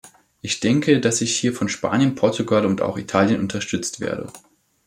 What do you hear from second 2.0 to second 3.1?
Portugal und auch